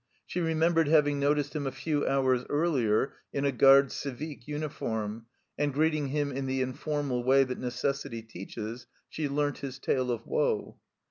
[0.25, 5.27] She remembered having noticed him a few hours earlier in a garde civique uniform,
[5.59, 10.25] and greeting him in the informal way that necessity teaches, she learnt his tale of
[10.25, 10.79] woe.